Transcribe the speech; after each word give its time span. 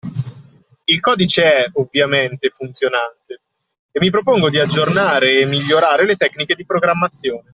Il 0.85 0.99
codice 0.99 1.43
è, 1.43 1.69
ovviamente, 1.73 2.49
funzionante 2.49 3.41
e 3.91 3.99
mi 3.99 4.09
propongo 4.09 4.49
di 4.49 4.57
aggiornare 4.57 5.39
e 5.39 5.45
migliorare 5.45 6.07
le 6.07 6.15
tecniche 6.15 6.55
di 6.55 6.65
programmazione 6.65 7.49